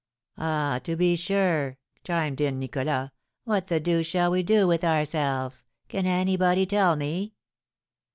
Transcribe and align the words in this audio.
"Ah, 0.39 0.79
to 0.83 0.95
be 0.95 1.15
sure!" 1.15 1.77
chimed 2.03 2.41
in 2.41 2.57
Nicholas. 2.57 3.11
"What 3.43 3.67
the 3.67 3.79
deuce 3.79 4.07
shall 4.07 4.31
we 4.31 4.41
do 4.41 4.65
with 4.67 4.83
ourselves? 4.83 5.63
Can 5.89 6.07
anybody 6.07 6.65
tell 6.65 6.95
me?" 6.95 7.35